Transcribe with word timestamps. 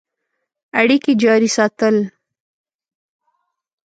اړیکي 0.79 1.13
جاري 1.21 1.49
ساتل. 1.57 1.95